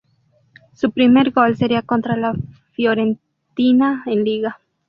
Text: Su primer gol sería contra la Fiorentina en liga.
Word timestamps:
Su 0.73 0.89
primer 0.91 1.29
gol 1.29 1.55
sería 1.57 1.83
contra 1.83 2.17
la 2.17 2.33
Fiorentina 2.71 4.01
en 4.07 4.23
liga. 4.25 4.57